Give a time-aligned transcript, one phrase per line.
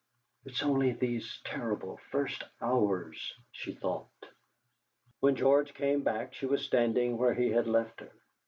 [0.45, 4.09] '.t's only these terrible first hours,' she thought.
[5.19, 8.11] When George came back she was standing where he had left her.